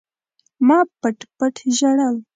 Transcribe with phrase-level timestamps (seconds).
[0.67, 2.15] ما پټ پټ ژړل.